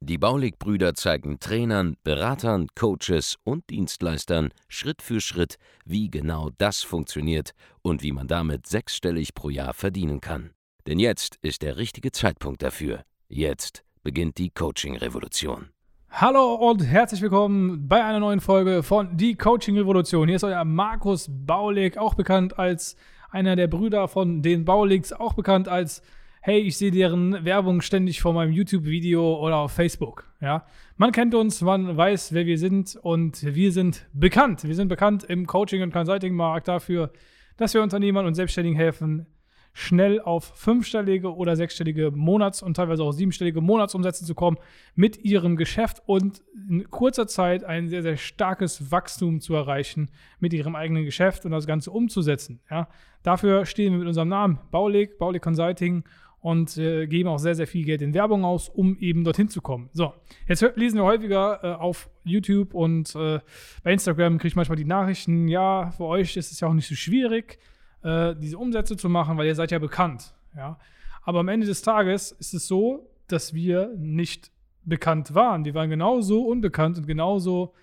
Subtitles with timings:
[0.00, 7.52] Die Baulig-Brüder zeigen Trainern, Beratern, Coaches und Dienstleistern Schritt für Schritt, wie genau das funktioniert
[7.82, 10.50] und wie man damit sechsstellig pro Jahr verdienen kann.
[10.86, 13.02] Denn jetzt ist der richtige Zeitpunkt dafür.
[13.28, 15.68] Jetzt beginnt die Coaching-Revolution.
[16.10, 20.26] Hallo und herzlich willkommen bei einer neuen Folge von Die Coaching Revolution.
[20.26, 22.96] Hier ist euer Markus Baulig, auch bekannt als
[23.30, 26.02] einer der Brüder von den Bauligs, auch bekannt als
[26.40, 30.24] hey, ich sehe deren Werbung ständig vor meinem YouTube-Video oder auf Facebook.
[30.40, 30.66] Ja,
[30.96, 34.64] man kennt uns, man weiß, wer wir sind und wir sind bekannt.
[34.66, 37.10] Wir sind bekannt im Coaching- und Consulting-Markt dafür,
[37.56, 39.26] dass wir Unternehmern und Selbstständigen helfen,
[39.72, 44.56] schnell auf fünfstellige oder sechsstellige Monats- und teilweise auch siebenstellige Monatsumsätze zu kommen
[44.94, 50.52] mit ihrem Geschäft und in kurzer Zeit ein sehr, sehr starkes Wachstum zu erreichen mit
[50.52, 52.60] ihrem eigenen Geschäft und das Ganze umzusetzen.
[52.70, 52.88] Ja.
[53.22, 56.04] Dafür stehen wir mit unserem Namen Baulig, Baulig Consulting
[56.40, 59.60] und äh, geben auch sehr, sehr viel Geld in Werbung aus, um eben dorthin zu
[59.60, 59.90] kommen.
[59.92, 60.14] So,
[60.46, 63.40] jetzt lesen wir häufiger äh, auf YouTube und äh,
[63.82, 66.88] bei Instagram kriege ich manchmal die Nachrichten, ja, für euch ist es ja auch nicht
[66.88, 67.58] so schwierig,
[68.02, 70.34] äh, diese Umsätze zu machen, weil ihr seid ja bekannt.
[70.56, 70.78] Ja?
[71.22, 74.50] Aber am Ende des Tages ist es so, dass wir nicht
[74.84, 75.64] bekannt waren.
[75.64, 77.74] Wir waren genauso unbekannt und genauso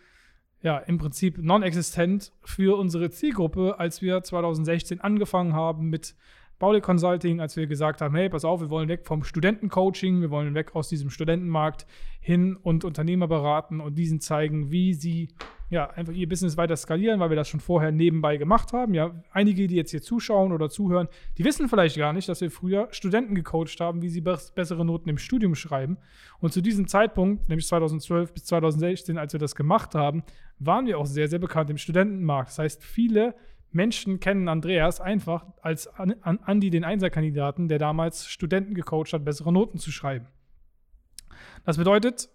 [0.61, 6.15] ja, im Prinzip non-existent für unsere Zielgruppe, als wir 2016 angefangen haben mit
[6.57, 10.29] Baule Consulting, als wir gesagt haben, hey, pass auf, wir wollen weg vom Studentencoaching, wir
[10.29, 11.85] wollen weg aus diesem Studentenmarkt
[12.19, 15.29] hin und Unternehmer beraten und diesen zeigen, wie sie
[15.69, 18.93] ja, einfach ihr Business weiter skalieren, weil wir das schon vorher nebenbei gemacht haben.
[18.93, 22.51] Ja, einige, die jetzt hier zuschauen oder zuhören, die wissen vielleicht gar nicht, dass wir
[22.51, 25.97] früher Studenten gecoacht haben, wie sie bessere Noten im Studium schreiben.
[26.39, 30.23] Und zu diesem Zeitpunkt, nämlich 2012 bis 2016, als wir das gemacht haben,
[30.59, 32.49] waren wir auch sehr, sehr bekannt im Studentenmarkt.
[32.49, 33.33] Das heißt, viele
[33.75, 39.77] Menschen kennen Andreas einfach als Andi, den Einserkandidaten, der damals Studenten gecoacht hat, bessere Noten
[39.77, 40.27] zu schreiben.
[41.65, 42.29] Das bedeutet,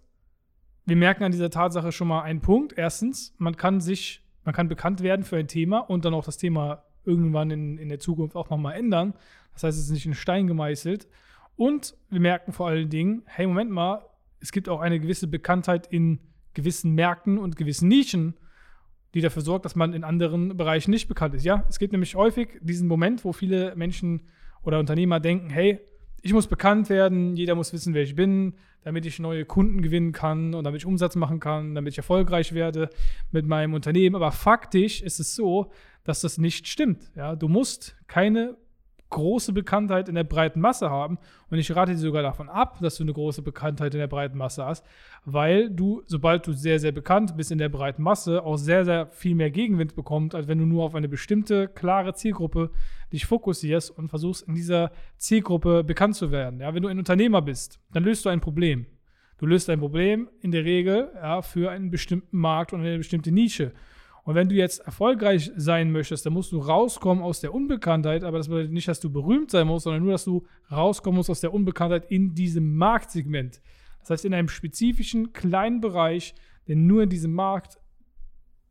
[0.84, 2.74] wir merken an dieser Tatsache schon mal einen Punkt.
[2.76, 6.36] Erstens, man kann sich, man kann bekannt werden für ein Thema und dann auch das
[6.36, 9.14] Thema irgendwann in, in der Zukunft auch nochmal ändern.
[9.54, 11.08] Das heißt, es ist nicht in Stein gemeißelt.
[11.56, 14.04] Und wir merken vor allen Dingen, hey, Moment mal,
[14.40, 16.20] es gibt auch eine gewisse Bekanntheit in
[16.52, 18.34] gewissen Märkten und gewissen Nischen
[19.14, 21.44] die dafür sorgt, dass man in anderen Bereichen nicht bekannt ist.
[21.44, 24.28] Ja, es gibt nämlich häufig diesen Moment, wo viele Menschen
[24.62, 25.80] oder Unternehmer denken, hey,
[26.22, 30.12] ich muss bekannt werden, jeder muss wissen, wer ich bin, damit ich neue Kunden gewinnen
[30.12, 32.90] kann und damit ich Umsatz machen kann, damit ich erfolgreich werde
[33.30, 34.16] mit meinem Unternehmen.
[34.16, 35.70] Aber faktisch ist es so,
[36.04, 37.10] dass das nicht stimmt.
[37.16, 38.56] Ja, du musst keine
[39.10, 41.18] große Bekanntheit in der breiten Masse haben.
[41.50, 44.38] Und ich rate dir sogar davon ab, dass du eine große Bekanntheit in der breiten
[44.38, 44.86] Masse hast,
[45.24, 49.08] weil du, sobald du sehr, sehr bekannt bist in der breiten Masse, auch sehr, sehr
[49.08, 52.70] viel mehr Gegenwind bekommst, als wenn du nur auf eine bestimmte, klare Zielgruppe
[53.12, 56.60] dich fokussierst und versuchst, in dieser Zielgruppe bekannt zu werden.
[56.60, 58.86] Ja, wenn du ein Unternehmer bist, dann löst du ein Problem.
[59.38, 63.32] Du löst ein Problem in der Regel ja, für einen bestimmten Markt und eine bestimmte
[63.32, 63.72] Nische.
[64.24, 68.38] Und wenn du jetzt erfolgreich sein möchtest, dann musst du rauskommen aus der Unbekanntheit, aber
[68.38, 71.40] das bedeutet nicht, dass du berühmt sein musst, sondern nur, dass du rauskommen musst aus
[71.40, 73.60] der Unbekanntheit in diesem Marktsegment.
[74.00, 76.34] Das heißt, in einem spezifischen kleinen Bereich,
[76.68, 77.78] der nur in diesem Markt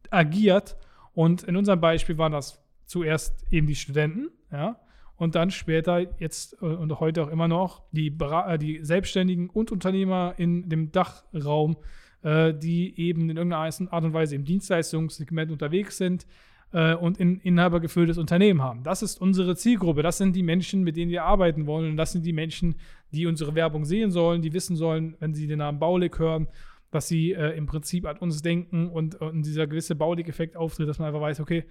[0.09, 0.77] agiert.
[1.13, 4.79] Und in unserem Beispiel waren das zuerst eben die Studenten, ja,
[5.19, 9.71] und dann später, jetzt äh, und heute auch immer noch, die, äh, die Selbstständigen und
[9.71, 11.75] Unternehmer in dem Dachraum,
[12.23, 16.25] äh, die eben in irgendeiner Art und Weise im Dienstleistungssegment unterwegs sind
[16.73, 18.83] äh, und ein inhabergeführtes Unternehmen haben.
[18.83, 20.03] Das ist unsere Zielgruppe.
[20.03, 21.91] Das sind die Menschen, mit denen wir arbeiten wollen.
[21.91, 22.75] Und das sind die Menschen,
[23.11, 26.47] die unsere Werbung sehen sollen, die wissen sollen, wenn sie den Namen Baulig hören,
[26.91, 30.99] dass sie äh, im Prinzip an uns denken und, und dieser gewisse Baulig-Effekt auftritt, dass
[30.99, 31.65] man einfach weiß, okay,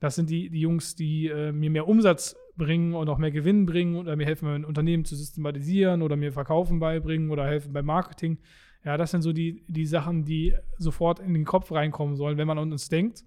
[0.00, 3.66] das sind die, die Jungs, die äh, mir mehr Umsatz bringen und auch mehr Gewinn
[3.66, 7.86] bringen oder mir helfen, mein Unternehmen zu systematisieren oder mir Verkaufen beibringen oder helfen beim
[7.86, 8.38] Marketing.
[8.84, 12.48] Ja, das sind so die, die Sachen, die sofort in den Kopf reinkommen sollen, wenn
[12.48, 13.24] man an uns denkt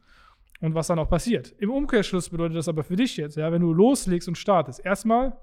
[0.60, 1.54] und was dann auch passiert.
[1.60, 5.38] Im Umkehrschluss bedeutet das aber für dich jetzt, ja, wenn du loslegst und startest, erstmal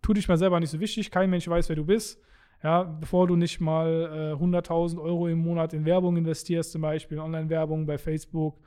[0.00, 2.20] tu dich mal selber nicht so wichtig, kein Mensch weiß, wer du bist.
[2.62, 7.18] Ja, bevor du nicht mal äh, 100.000 Euro im Monat in Werbung investierst, zum Beispiel
[7.18, 8.58] in Online-Werbung bei Facebook,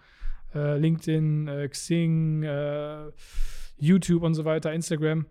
[0.54, 3.12] äh, LinkedIn, äh, Xing, äh,
[3.80, 5.26] YouTube und so weiter, Instagram,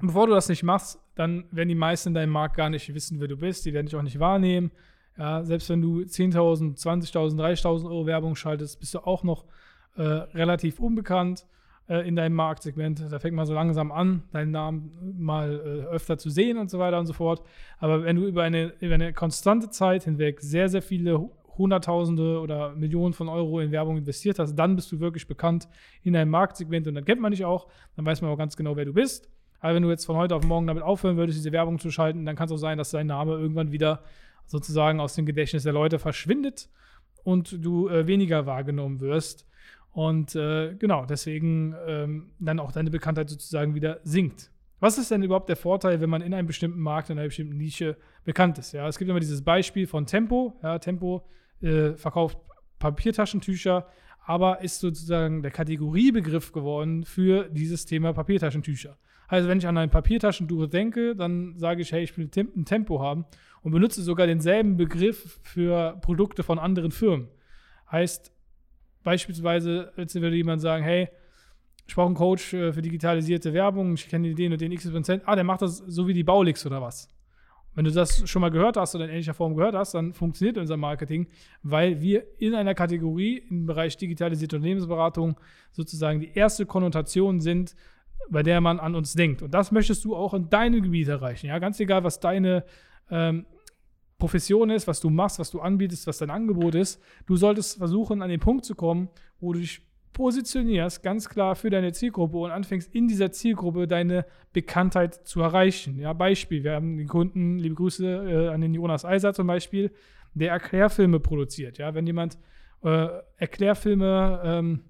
[0.00, 3.20] bevor du das nicht machst, dann werden die meisten in deinem Markt gar nicht wissen,
[3.20, 3.64] wer du bist.
[3.66, 4.70] Die werden dich auch nicht wahrnehmen.
[5.16, 9.44] Ja, selbst wenn du 10.000, 20.000, 30.000 Euro Werbung schaltest, bist du auch noch
[9.96, 11.46] äh, relativ unbekannt.
[11.88, 13.04] äh, in deinem Marktsegment.
[13.10, 16.78] Da fängt man so langsam an, deinen Namen mal äh, öfter zu sehen und so
[16.78, 17.42] weiter und so fort.
[17.78, 22.74] Aber wenn du über eine, über eine konstante Zeit hinweg sehr, sehr viele Hunderttausende oder
[22.74, 25.68] Millionen von Euro in Werbung investiert hast, dann bist du wirklich bekannt
[26.02, 27.66] in deinem Marktsegment und dann kennt man dich auch,
[27.96, 29.30] dann weiß man auch ganz genau, wer du bist.
[29.60, 32.24] Aber wenn du jetzt von heute auf morgen damit aufhören würdest, diese Werbung zu schalten,
[32.24, 34.02] dann kann es auch sein, dass dein Name irgendwann wieder
[34.46, 36.68] sozusagen aus dem Gedächtnis der Leute verschwindet
[37.24, 39.46] und du äh, weniger wahrgenommen wirst.
[39.92, 44.50] Und äh, genau, deswegen ähm, dann auch deine Bekanntheit sozusagen wieder sinkt.
[44.78, 47.56] Was ist denn überhaupt der Vorteil, wenn man in einem bestimmten Markt, in einer bestimmten
[47.56, 48.72] Nische bekannt ist?
[48.72, 50.58] Ja, es gibt immer dieses Beispiel von Tempo.
[50.62, 51.26] Ja, Tempo
[51.62, 52.38] äh, verkauft
[52.78, 53.88] Papiertaschentücher,
[54.26, 58.98] aber ist sozusagen der Kategoriebegriff geworden für dieses Thema Papiertaschentücher.
[59.28, 63.00] Also wenn ich an ein Papiertaschentuch denke, dann sage ich, hey, ich will ein Tempo
[63.00, 63.24] haben
[63.62, 67.28] und benutze sogar denselben Begriff für Produkte von anderen Firmen.
[67.90, 68.32] Heißt
[69.02, 71.08] beispielsweise, jetzt würde jemand sagen, hey,
[71.86, 75.44] ich brauche einen Coach für digitalisierte Werbung, ich kenne den und den X%, ah, der
[75.44, 77.08] macht das so wie die Baulix oder was.
[77.76, 80.56] Wenn du das schon mal gehört hast oder in ähnlicher Form gehört hast, dann funktioniert
[80.56, 81.28] unser Marketing,
[81.62, 85.38] weil wir in einer Kategorie im Bereich digitalisierte Unternehmensberatung
[85.72, 87.76] sozusagen die erste Konnotation sind,
[88.28, 89.42] bei der man an uns denkt.
[89.42, 91.46] Und das möchtest du auch in deinem Gebiet erreichen.
[91.46, 92.64] Ja, ganz egal, was deine
[93.10, 93.46] ähm,
[94.18, 97.02] Profession ist, was du machst, was du anbietest, was dein Angebot ist.
[97.26, 99.08] Du solltest versuchen, an den Punkt zu kommen,
[99.40, 99.82] wo du dich
[100.16, 104.24] positionierst, ganz klar für deine Zielgruppe und anfängst in dieser Zielgruppe deine
[104.54, 105.98] Bekanntheit zu erreichen.
[105.98, 109.90] Ja, Beispiel, wir haben den Kunden, liebe Grüße äh, an den Jonas Eiser zum Beispiel,
[110.32, 111.76] der Erklärfilme produziert.
[111.76, 112.38] Ja, wenn jemand
[112.82, 114.84] äh, Erklärfilme ähm,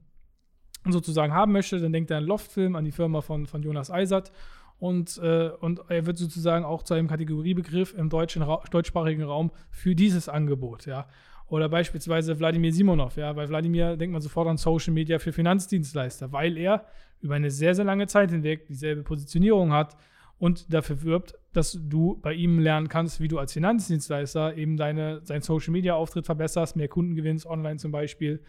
[0.92, 4.32] sozusagen haben möchte, dann denkt er an Loftfilm, an die Firma von, von Jonas Eisert.
[4.78, 9.50] Und, äh, und er wird sozusagen auch zu einem Kategoriebegriff im deutschen Ra deutschsprachigen Raum
[9.70, 11.06] für dieses Angebot, ja.
[11.48, 16.32] Oder beispielsweise Wladimir Simonov, ja, bei Wladimir denkt man sofort an Social Media für Finanzdienstleister,
[16.32, 16.84] weil er
[17.20, 19.96] über eine sehr, sehr lange Zeit hinweg dieselbe Positionierung hat
[20.38, 25.22] und dafür wirbt, dass du bei ihm lernen kannst, wie du als Finanzdienstleister eben deine,
[25.22, 28.42] deinen Social Media Auftritt verbesserst, mehr Kunden gewinnst, online zum Beispiel,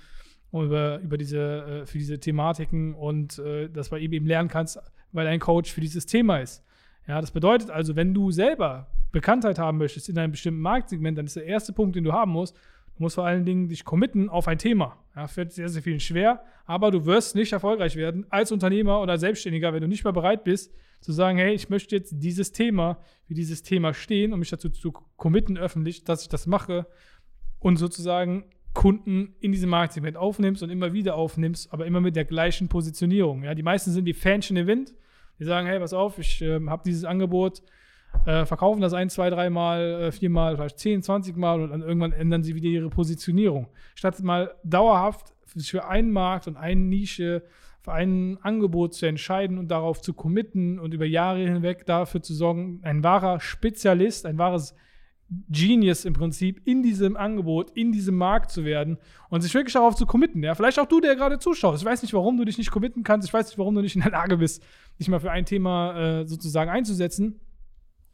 [0.52, 4.80] über, über diese, äh, für diese Thematiken und äh, dass du eben lernen kannst,
[5.12, 6.64] weil ein Coach für dieses Thema ist.
[7.08, 11.26] Ja, das bedeutet also, wenn du selber Bekanntheit haben möchtest in einem bestimmten Marktsegment, dann
[11.26, 12.58] ist der erste Punkt, den du haben musst,
[12.98, 14.98] Du musst vor allen Dingen dich committen auf ein Thema.
[15.16, 19.20] Ja, fällt sehr, sehr vielen schwer, aber du wirst nicht erfolgreich werden als Unternehmer oder
[19.20, 22.98] Selbstständiger, wenn du nicht mehr bereit bist, zu sagen, hey, ich möchte jetzt dieses Thema,
[23.26, 26.88] für dieses Thema stehen und mich dazu zu committen öffentlich, dass ich das mache
[27.60, 28.46] und sozusagen
[28.78, 33.44] Kunden in diesem Marktsegment aufnimmst und immer wieder aufnimmst, aber immer mit der gleichen Positionierung.
[33.44, 34.94] Ja, die meisten sind wie Fähnchen im Wind.
[35.40, 37.64] Die sagen, hey, pass auf, ich äh, habe dieses Angebot,
[38.28, 42.12] äh, verkaufen das ein, zwei, dreimal, äh, viermal, vielleicht zehn, zwanzig Mal und dann irgendwann
[42.12, 43.68] ändern sie wieder ihre Positionierung.
[43.96, 47.42] Statt mal dauerhaft für einen Markt und eine Nische,
[47.82, 52.36] für ein Angebot zu entscheiden und darauf zu committen und über Jahre hinweg dafür zu
[52.36, 54.76] sorgen, ein wahrer Spezialist, ein wahres
[55.50, 58.98] Genius im Prinzip in diesem Angebot, in diesem Markt zu werden
[59.30, 60.42] und sich wirklich darauf zu committen.
[60.42, 61.82] Ja, vielleicht auch du, der gerade zuschaust.
[61.82, 63.28] Ich weiß nicht, warum du dich nicht committen kannst.
[63.28, 64.64] Ich weiß nicht, warum du nicht in der Lage bist,
[65.00, 67.42] dich mal für ein Thema äh, sozusagen einzusetzen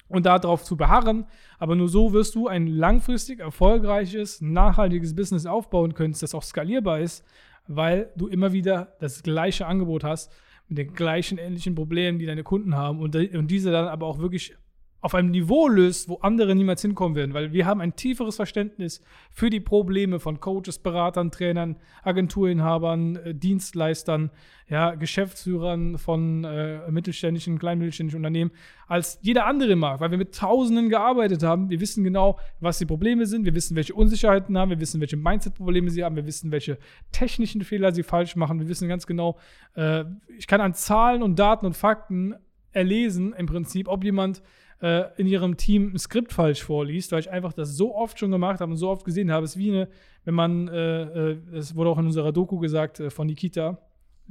[0.08, 1.26] und darauf zu beharren.
[1.60, 7.00] Aber nur so wirst du ein langfristig erfolgreiches, nachhaltiges Business aufbauen können, das auch skalierbar
[7.00, 7.24] ist,
[7.68, 10.32] weil du immer wieder das gleiche Angebot hast
[10.68, 14.18] mit den gleichen ähnlichen Problemen, die deine Kunden haben und, und diese dann aber auch
[14.18, 14.56] wirklich
[15.04, 19.04] auf einem Niveau löst, wo andere niemals hinkommen werden, weil wir haben ein tieferes Verständnis
[19.32, 24.32] für die Probleme von Coaches, Beratern, Trainern, Agenturinhabern, äh, Dienstleistern,
[24.70, 28.52] ja, Geschäftsführern von äh, mittelständischen, kleinmittelständischen Unternehmen
[28.88, 31.70] als jeder andere mag, weil wir mit Tausenden gearbeitet haben.
[31.70, 35.18] Wir wissen genau, was die Probleme sind, wir wissen, welche Unsicherheiten haben, wir wissen, welche
[35.18, 36.78] Mindset-Probleme sie haben, wir wissen, welche
[37.12, 39.38] technischen Fehler sie falsch machen, wir wissen ganz genau,
[39.76, 40.06] äh,
[40.38, 42.36] ich kann an Zahlen und Daten und Fakten
[42.72, 44.42] erlesen im Prinzip, ob jemand
[44.84, 48.32] äh, in ihrem Team ein Skript falsch vorliest, weil ich einfach das so oft schon
[48.32, 49.46] gemacht habe und so oft gesehen habe.
[49.46, 49.88] Es ist wie eine,
[50.26, 53.78] wenn man, äh, äh, es wurde auch in unserer Doku gesagt äh, von Nikita,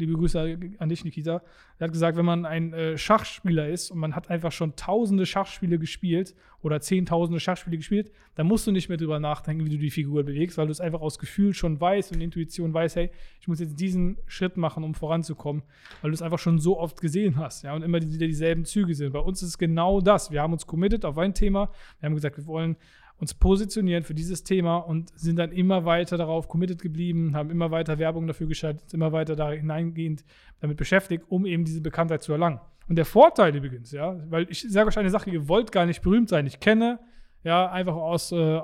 [0.03, 1.43] liebe Grüße an dich, Nikita.
[1.79, 5.27] Er hat gesagt, wenn man ein äh, Schachspieler ist und man hat einfach schon tausende
[5.27, 9.79] Schachspiele gespielt oder zehntausende Schachspiele gespielt, dann musst du nicht mehr drüber nachdenken, wie du
[9.79, 13.11] die Figur bewegst, weil du es einfach aus Gefühl schon weißt und Intuition weißt, hey,
[13.41, 15.63] ich muss jetzt diesen Schritt machen, um voranzukommen,
[16.01, 18.95] weil du es einfach schon so oft gesehen hast, ja, und immer wieder dieselben Züge
[18.95, 19.13] sind.
[19.13, 20.31] Bei uns ist es genau das.
[20.31, 21.71] Wir haben uns committed auf ein Thema.
[22.01, 22.77] Wir haben gesagt, wir wollen
[23.23, 27.71] uns positionieren für dieses Thema und sind dann immer weiter darauf committed geblieben, haben immer
[27.71, 30.25] weiter Werbung dafür geschaltet, immer weiter da hineingehend
[30.61, 32.59] damit beschäftigt, um eben diese Bekanntheit zu erlangen.
[32.89, 36.03] Und der Vorteil übrigens, ja, weil ich sage euch eine Sache, ihr wollt gar nicht
[36.03, 36.49] berühmt sein.
[36.49, 36.99] Ich kenne
[37.45, 38.61] Ja, einfach aus, äh,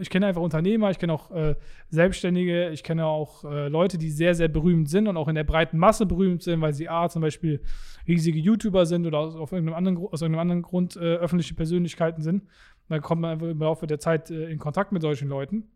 [0.00, 1.56] ich kenne einfach Unternehmer, ich kenne auch äh,
[1.90, 5.44] Selbstständige, ich kenne auch äh, Leute, die sehr, sehr berühmt sind und auch in der
[5.44, 7.60] breiten Masse berühmt sind, weil sie A, zum Beispiel
[8.06, 12.44] riesige YouTuber sind oder aus, irgendeinem anderen, aus irgendeinem anderen Grund äh, öffentliche Persönlichkeiten sind.
[12.88, 15.70] Dann kommt man einfach im Laufe der Zeit äh, in Kontakt mit solchen Leuten.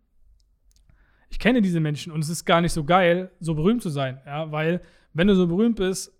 [1.30, 4.20] Ich kenne diese Menschen und es ist gar nicht so geil, so berühmt zu sein,
[4.24, 4.80] ja, weil
[5.12, 6.17] wenn du so berühmt bist,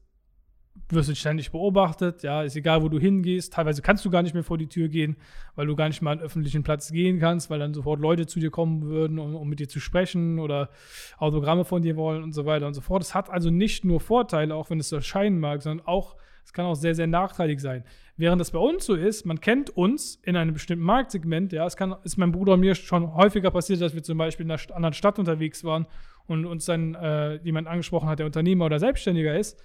[0.88, 3.52] wirst du ständig beobachtet, ja, ist egal, wo du hingehst.
[3.52, 5.16] Teilweise kannst du gar nicht mehr vor die Tür gehen,
[5.54, 8.40] weil du gar nicht mal an öffentlichen Platz gehen kannst, weil dann sofort Leute zu
[8.40, 10.70] dir kommen würden, um, um mit dir zu sprechen oder
[11.18, 13.02] Autogramme von dir wollen und so weiter und so fort.
[13.02, 16.52] Es hat also nicht nur Vorteile, auch wenn es so erscheinen mag, sondern auch, es
[16.52, 17.84] kann auch sehr, sehr nachteilig sein.
[18.16, 21.76] Während das bei uns so ist, man kennt uns in einem bestimmten Marktsegment, ja, es
[21.76, 24.60] kann, ist meinem Bruder und mir schon häufiger passiert, dass wir zum Beispiel in einer
[24.74, 25.86] anderen Stadt unterwegs waren
[26.26, 29.62] und uns dann äh, jemand angesprochen hat, der Unternehmer oder Selbstständiger ist,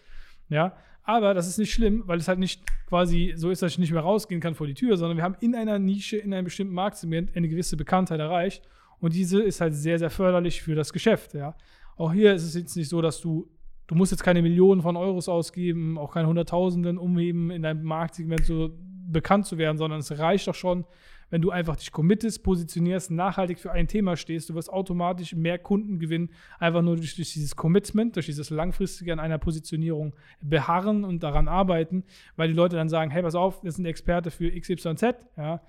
[0.50, 3.80] ja, aber das ist nicht schlimm, weil es halt nicht quasi so ist, dass ich
[3.80, 6.46] nicht mehr rausgehen kann vor die Tür, sondern wir haben in einer Nische, in einem
[6.46, 8.64] bestimmten Marktsegment eine gewisse Bekanntheit erreicht.
[9.00, 11.56] Und diese ist halt sehr, sehr förderlich für das Geschäft, ja.
[11.98, 13.50] Auch hier ist es jetzt nicht so, dass du,
[13.88, 17.84] du musst jetzt keine Millionen von Euros ausgeben, auch keine Hunderttausenden, um eben in deinem
[17.84, 18.72] Marktsegment so
[19.06, 20.86] bekannt zu werden, sondern es reicht doch schon,
[21.30, 25.60] wenn du einfach dich committest, positionierst, nachhaltig für ein Thema stehst, du wirst automatisch mehr
[25.60, 31.04] Kunden gewinnen, einfach nur durch, durch dieses Commitment, durch dieses langfristige an einer Positionierung beharren
[31.04, 32.04] und daran arbeiten,
[32.36, 35.02] weil die Leute dann sagen, hey, pass auf, wir sind Experte für XYZ,
[35.38, 35.62] ja,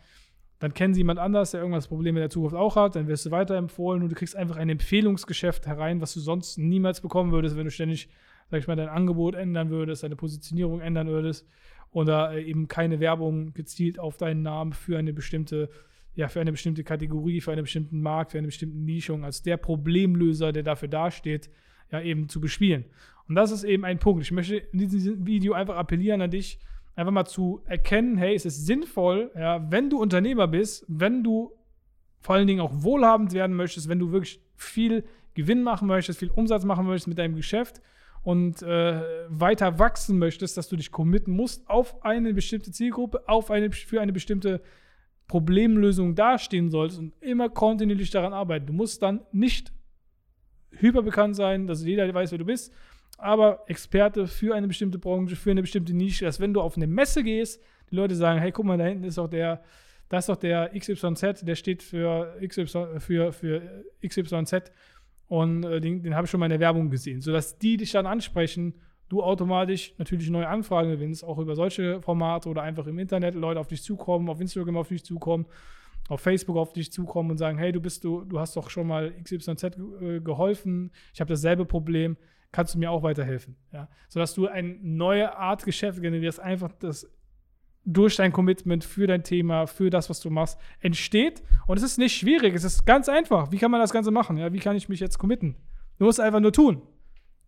[0.61, 3.27] dann kennen sie jemand anders, der irgendwas Probleme in der Zukunft auch hat, dann wirst
[3.27, 7.57] du weiterempfohlen und du kriegst einfach ein Empfehlungsgeschäft herein, was du sonst niemals bekommen würdest,
[7.57, 8.09] wenn du ständig,
[8.51, 11.47] sag ich mal, dein Angebot ändern würdest, deine Positionierung ändern würdest
[11.95, 15.71] oder äh, eben keine Werbung gezielt auf deinen Namen für eine bestimmte,
[16.15, 19.57] ja, für eine bestimmte Kategorie, für einen bestimmten Markt, für eine bestimmte Nischung, als der
[19.57, 21.49] Problemlöser, der dafür dasteht,
[21.91, 22.85] ja, eben zu bespielen.
[23.29, 24.23] Und das ist eben ein Punkt.
[24.23, 26.59] Ich möchte in diesem Video einfach appellieren an dich,
[26.97, 31.53] einfach mal zu erkennen, hey, es ist sinnvoll, ja, wenn du Unternehmer bist, wenn du
[32.21, 36.31] vor allen Dingen auch wohlhabend werden möchtest, wenn du wirklich viel Gewinn machen möchtest, viel
[36.31, 37.81] Umsatz machen möchtest mit deinem Geschäft
[38.25, 43.51] und äh, weiter wachsen möchtest, dass du dich committen musst auf eine bestimmte Zielgruppe, auf
[43.51, 44.63] eine, für eine bestimmte
[45.29, 48.67] Problemlösung dastehen solltest und immer kontinuierlich daran arbeiten.
[48.67, 49.73] Du musst dann nicht
[50.71, 52.73] hyperbekannt sein, dass jeder weiß, wer du bist,
[53.19, 56.87] aber Experte für eine bestimmte Branche, für eine bestimmte Nische, dass wenn du auf eine
[56.87, 59.63] Messe gehst, die Leute sagen, hey, guck mal, da hinten ist doch der,
[60.09, 64.73] das ist doch der XYZ, der steht für, XY, für, für XYZ
[65.29, 67.93] und äh, den, den habe ich schon mal in der Werbung gesehen, sodass die dich
[67.93, 68.75] dann ansprechen,
[69.09, 73.61] du automatisch natürlich neue Anfragen gewinnst, auch über solche Formate oder einfach im Internet Leute
[73.61, 75.47] auf dich zukommen, auf Instagram auf dich zukommen,
[76.09, 78.87] auf Facebook auf dich zukommen und sagen, hey, du bist du, du hast doch schon
[78.87, 79.65] mal XYZ
[80.01, 82.17] äh, geholfen, ich habe dasselbe Problem,
[82.53, 87.11] kannst du mir auch weiterhelfen, ja, sodass du eine neue Art Geschäft generierst, einfach das
[87.85, 91.43] durch dein Commitment für dein Thema, für das, was du machst, entsteht.
[91.67, 93.53] Und es ist nicht schwierig, es ist ganz einfach.
[93.53, 94.37] Wie kann man das Ganze machen?
[94.37, 95.57] Ja, wie kann ich mich jetzt committen?
[95.99, 96.83] Du musst einfach nur tun.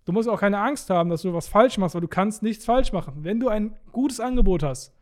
[0.04, 2.64] Du musst auch keine Angst haben, dass du was falsch machst, weil du kannst nichts
[2.64, 3.24] falsch machen.
[3.24, 4.92] Wenn du ein gutes Angebot hast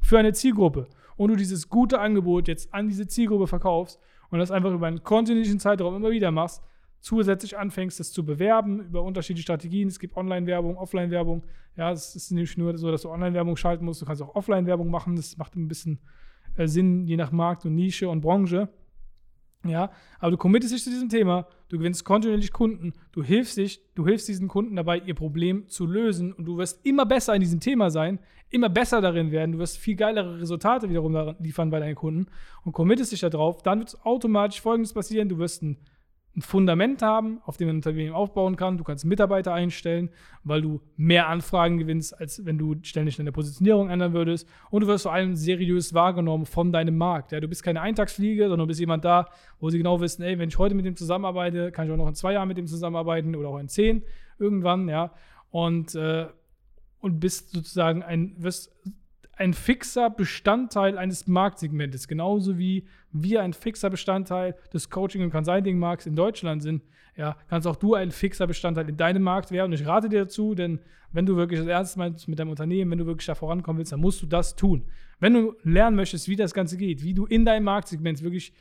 [0.00, 4.50] für eine Zielgruppe und du dieses gute Angebot jetzt an diese Zielgruppe verkaufst und das
[4.50, 6.62] einfach über einen kontinuierlichen Zeitraum immer wieder machst,
[7.04, 9.88] zusätzlich anfängst, das zu bewerben über unterschiedliche Strategien.
[9.88, 11.44] Es gibt Online-Werbung, Offline-Werbung.
[11.76, 14.90] Ja, es ist nicht nur so, dass du Online-Werbung schalten musst, du kannst auch Offline-Werbung
[14.90, 15.14] machen.
[15.14, 15.98] Das macht ein bisschen
[16.56, 18.70] äh, Sinn, je nach Markt und Nische und Branche.
[19.66, 23.82] Ja, aber du committest dich zu diesem Thema, du gewinnst kontinuierlich Kunden, du hilfst dich,
[23.94, 27.40] du hilfst diesen Kunden dabei, ihr Problem zu lösen und du wirst immer besser in
[27.40, 28.18] diesem Thema sein,
[28.50, 32.26] immer besser darin werden, du wirst viel geilere Resultate wiederum liefern bei deinen Kunden
[32.62, 35.78] und committest dich darauf, dann wird automatisch folgendes passieren, du wirst ein
[36.36, 38.76] ein Fundament haben, auf dem ein Unternehmen aufbauen kann.
[38.76, 40.10] Du kannst Mitarbeiter einstellen,
[40.42, 44.48] weil du mehr Anfragen gewinnst, als wenn du ständig deine Positionierung ändern würdest.
[44.70, 47.30] Und du wirst vor allem seriös wahrgenommen von deinem Markt.
[47.30, 49.28] Ja, du bist keine Eintagsfliege, sondern du bist jemand da,
[49.60, 52.08] wo sie genau wissen, ey, wenn ich heute mit dem zusammenarbeite, kann ich auch noch
[52.08, 54.02] in zwei Jahren mit dem zusammenarbeiten oder auch in zehn
[54.38, 55.12] irgendwann, ja.
[55.50, 56.26] Und, äh,
[56.98, 58.74] und bist sozusagen ein, wirst
[59.36, 66.06] ein fixer Bestandteil eines Marktsegmentes, genauso wie wir ein fixer Bestandteil des Coaching- und Consulting-Markts
[66.06, 66.82] in Deutschland sind.
[67.16, 69.72] Ja, kannst auch du ein fixer Bestandteil in deinem Markt werden.
[69.72, 70.80] Und ich rate dir dazu, denn
[71.12, 73.92] wenn du wirklich das Ernst meinst mit deinem Unternehmen, wenn du wirklich da vorankommen willst,
[73.92, 74.84] dann musst du das tun.
[75.20, 78.52] Wenn du lernen möchtest, wie das Ganze geht, wie du in deinem Marktsegment wirklich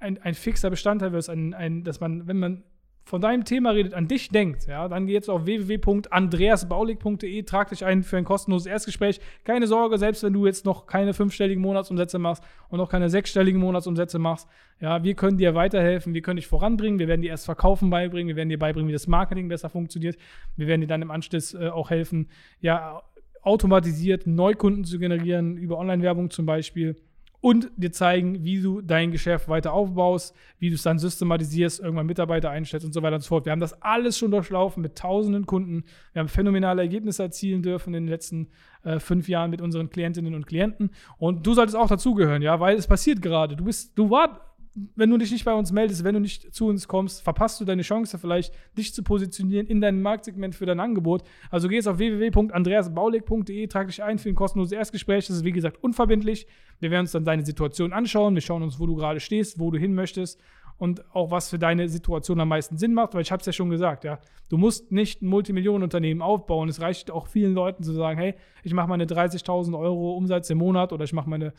[0.00, 2.64] ein, ein fixer Bestandteil wirst, ein, ein, dass man, wenn man
[3.04, 7.84] von deinem Thema redet, an dich denkt, ja, dann geh jetzt auf www.andreasbaulig.de, trag dich
[7.84, 9.20] ein für ein kostenloses Erstgespräch.
[9.44, 13.60] Keine Sorge, selbst wenn du jetzt noch keine fünfstelligen Monatsumsätze machst und noch keine sechsstelligen
[13.60, 14.48] Monatsumsätze machst,
[14.80, 18.28] ja, wir können dir weiterhelfen, wir können dich voranbringen, wir werden dir erst Verkaufen beibringen,
[18.28, 20.16] wir werden dir beibringen, wie das Marketing besser funktioniert,
[20.56, 22.28] wir werden dir dann im Anschluss äh, auch helfen,
[22.60, 23.02] ja,
[23.42, 26.96] automatisiert Neukunden zu generieren, über Online-Werbung zum Beispiel
[27.42, 32.06] und dir zeigen, wie du dein Geschäft weiter aufbaust, wie du es dann systematisierst, irgendwann
[32.06, 33.46] Mitarbeiter einstellst und so weiter und so fort.
[33.46, 35.82] Wir haben das alles schon durchlaufen mit tausenden Kunden.
[36.12, 38.48] Wir haben phänomenale Ergebnisse erzielen dürfen in den letzten
[38.84, 40.92] äh, fünf Jahren mit unseren Klientinnen und Klienten.
[41.18, 43.56] Und du solltest auch dazugehören, ja, weil es passiert gerade.
[43.56, 44.40] Du bist, du warst
[44.74, 47.64] wenn du dich nicht bei uns meldest, wenn du nicht zu uns kommst, verpasst du
[47.64, 51.22] deine Chance vielleicht, dich zu positionieren in deinem Marktsegment für dein Angebot.
[51.50, 55.26] Also geh jetzt auf www.andreasbaulig.de, trag dich ein für ein kostenloses Erstgespräch.
[55.26, 56.46] Das ist wie gesagt unverbindlich.
[56.80, 58.34] Wir werden uns dann deine Situation anschauen.
[58.34, 60.40] Wir schauen uns, wo du gerade stehst, wo du hin möchtest
[60.78, 63.52] und auch was für deine Situation am meisten Sinn macht, weil ich habe es ja
[63.52, 66.68] schon gesagt, ja, du musst nicht ein Multimillionenunternehmen aufbauen.
[66.68, 70.58] Es reicht auch vielen Leuten zu sagen, hey, ich mache meine 30.000 Euro Umsatz im
[70.58, 71.52] Monat oder ich mache meine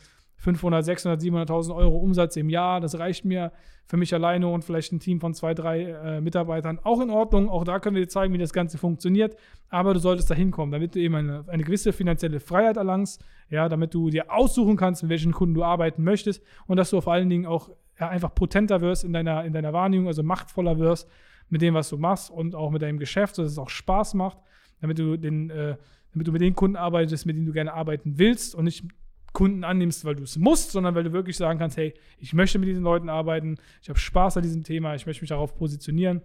[0.44, 2.80] 500, 600, 700.000 Euro Umsatz im Jahr.
[2.80, 3.50] Das reicht mir
[3.86, 6.78] für mich alleine und vielleicht ein Team von zwei, drei äh, Mitarbeitern.
[6.84, 7.48] Auch in Ordnung.
[7.48, 9.36] Auch da können wir dir zeigen, wie das Ganze funktioniert.
[9.68, 13.24] Aber du solltest da hinkommen, damit du eben eine, eine gewisse finanzielle Freiheit erlangst.
[13.50, 17.00] Ja, damit du dir aussuchen kannst, mit welchen Kunden du arbeiten möchtest und dass du
[17.00, 20.78] vor allen Dingen auch ja, einfach potenter wirst in deiner, in deiner Wahrnehmung, also machtvoller
[20.78, 21.08] wirst
[21.48, 24.38] mit dem, was du machst und auch mit deinem Geschäft, sodass es auch Spaß macht,
[24.80, 25.76] damit du den, äh,
[26.12, 28.84] damit du mit den Kunden arbeitest, mit denen du gerne arbeiten willst und nicht
[29.34, 32.58] Kunden annimmst, weil du es musst, sondern weil du wirklich sagen kannst, hey, ich möchte
[32.58, 36.22] mit diesen Leuten arbeiten, ich habe Spaß an diesem Thema, ich möchte mich darauf positionieren.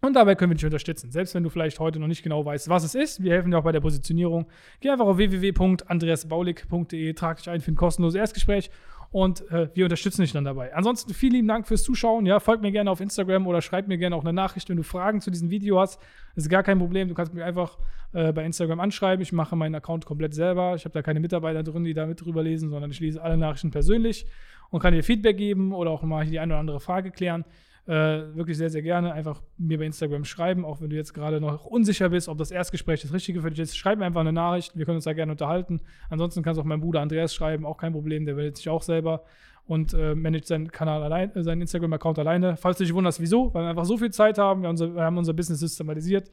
[0.00, 1.10] Und dabei können wir dich unterstützen.
[1.10, 3.58] Selbst wenn du vielleicht heute noch nicht genau weißt, was es ist, wir helfen dir
[3.58, 4.46] auch bei der Positionierung.
[4.80, 8.70] Geh einfach auf www.andreasbaulig.de, trag dich ein für ein kostenloses Erstgespräch
[9.12, 10.74] und äh, wir unterstützen dich dann dabei.
[10.74, 12.26] Ansonsten vielen lieben Dank fürs Zuschauen.
[12.26, 14.84] Ja, folgt mir gerne auf Instagram oder schreib mir gerne auch eine Nachricht, wenn du
[14.84, 16.00] Fragen zu diesem Video hast.
[16.36, 17.08] Das ist gar kein Problem.
[17.08, 17.78] Du kannst mich einfach
[18.12, 19.20] äh, bei Instagram anschreiben.
[19.22, 20.74] Ich mache meinen Account komplett selber.
[20.76, 23.36] Ich habe da keine Mitarbeiter drin, die da mit drüber lesen, sondern ich lese alle
[23.36, 24.26] Nachrichten persönlich
[24.70, 27.44] und kann dir Feedback geben oder auch mal die eine oder andere Frage klären.
[27.86, 31.40] Äh, wirklich sehr, sehr gerne einfach mir bei Instagram schreiben, auch wenn du jetzt gerade
[31.40, 33.76] noch unsicher bist, ob das Erstgespräch das Richtige für dich ist.
[33.76, 35.80] Schreib mir einfach eine Nachricht, wir können uns da gerne unterhalten.
[36.10, 38.82] Ansonsten kannst du auch meinem Bruder Andreas schreiben, auch kein Problem, der meldet sich auch
[38.82, 39.24] selber
[39.66, 42.56] und äh, managt seinen Kanal allein, äh, seinen Instagram-Account alleine.
[42.56, 45.02] Falls du dich wunderst, wieso, weil wir einfach so viel Zeit haben, wir, unser, wir
[45.02, 46.30] haben unser Business systematisiert.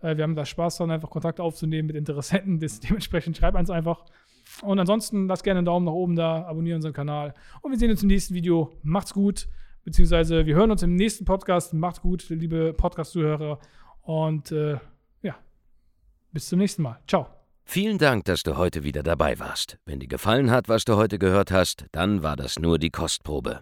[0.00, 2.58] Äh, wir haben da Spaß dran, einfach Kontakt aufzunehmen mit Interessenten.
[2.82, 4.04] Dementsprechend schreib uns einfach.
[4.62, 7.32] Und ansonsten lass gerne einen Daumen nach oben da, abonniere unseren Kanal.
[7.62, 8.72] Und wir sehen uns im nächsten Video.
[8.82, 9.46] Macht's gut
[9.84, 11.74] beziehungsweise wir hören uns im nächsten Podcast.
[11.74, 13.58] Macht's gut, liebe Podcast-Zuhörer.
[14.02, 14.78] Und äh,
[15.22, 15.36] ja,
[16.32, 17.00] bis zum nächsten Mal.
[17.06, 17.26] Ciao.
[17.64, 19.78] Vielen Dank, dass du heute wieder dabei warst.
[19.84, 23.60] Wenn dir gefallen hat, was du heute gehört hast, dann war das nur die Kostprobe.